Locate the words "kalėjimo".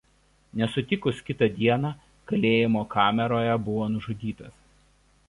2.31-2.81